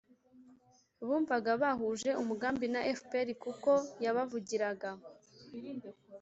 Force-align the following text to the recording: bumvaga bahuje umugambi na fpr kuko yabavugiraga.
bumvaga 1.05 1.51
bahuje 1.61 2.09
umugambi 2.21 2.65
na 2.73 2.81
fpr 2.99 3.27
kuko 3.43 3.71
yabavugiraga. 4.03 4.89